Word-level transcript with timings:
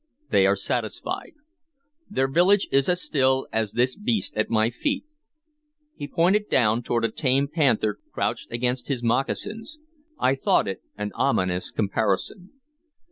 They 0.31 0.47
are 0.47 0.55
satisfied. 0.55 1.33
Their 2.09 2.27
village 2.27 2.67
is 2.71 2.89
as 2.89 2.99
still 2.99 3.47
as 3.53 3.73
this 3.73 3.95
beast 3.95 4.35
at 4.35 4.49
my 4.49 4.71
feet." 4.71 5.05
He 5.95 6.07
pointed 6.07 6.49
downward 6.49 6.85
to 6.85 6.95
a 7.07 7.11
tame 7.11 7.47
panther 7.47 7.99
crouched 8.11 8.51
against 8.51 8.87
his 8.87 9.03
moccasins. 9.03 9.77
I 10.19 10.33
thought 10.33 10.67
it 10.67 10.81
an 10.97 11.11
ominous 11.13 11.69
comparison. 11.69 12.49